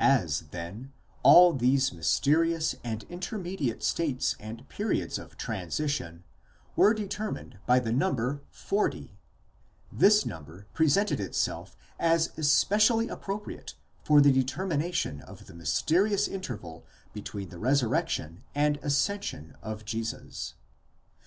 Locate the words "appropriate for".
13.08-14.22